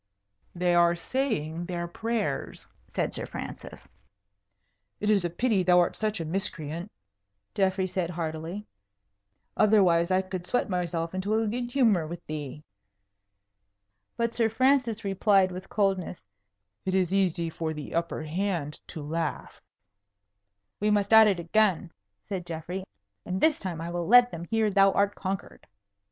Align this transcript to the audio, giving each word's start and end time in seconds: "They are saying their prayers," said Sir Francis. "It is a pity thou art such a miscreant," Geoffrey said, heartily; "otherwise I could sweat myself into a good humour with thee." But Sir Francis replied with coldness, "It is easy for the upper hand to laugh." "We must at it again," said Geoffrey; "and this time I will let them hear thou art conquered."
"They 0.55 0.73
are 0.73 0.95
saying 0.95 1.67
their 1.67 1.87
prayers," 1.87 2.65
said 2.95 3.13
Sir 3.13 3.27
Francis. 3.27 3.81
"It 4.99 5.11
is 5.11 5.23
a 5.23 5.29
pity 5.29 5.61
thou 5.61 5.79
art 5.79 5.95
such 5.95 6.19
a 6.19 6.25
miscreant," 6.25 6.91
Geoffrey 7.53 7.85
said, 7.85 8.09
heartily; 8.09 8.65
"otherwise 9.55 10.09
I 10.09 10.23
could 10.23 10.47
sweat 10.47 10.71
myself 10.71 11.13
into 11.13 11.35
a 11.35 11.45
good 11.47 11.69
humour 11.69 12.07
with 12.07 12.25
thee." 12.25 12.63
But 14.17 14.33
Sir 14.33 14.49
Francis 14.49 15.03
replied 15.03 15.51
with 15.51 15.69
coldness, 15.69 16.25
"It 16.83 16.95
is 16.95 17.13
easy 17.13 17.51
for 17.51 17.71
the 17.71 17.93
upper 17.93 18.23
hand 18.23 18.79
to 18.87 19.03
laugh." 19.03 19.61
"We 20.79 20.89
must 20.89 21.13
at 21.13 21.27
it 21.27 21.39
again," 21.39 21.91
said 22.27 22.47
Geoffrey; 22.47 22.85
"and 23.23 23.39
this 23.39 23.59
time 23.59 23.79
I 23.79 23.91
will 23.91 24.07
let 24.07 24.31
them 24.31 24.45
hear 24.45 24.71
thou 24.71 24.91
art 24.93 25.13
conquered." 25.13 25.67